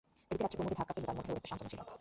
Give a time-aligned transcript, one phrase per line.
[0.31, 1.81] এ দিকে রাত্রে কুমু যে ধাক্কা পেলে তার মধ্যে ওর একটা সান্ত্বনা ছিল।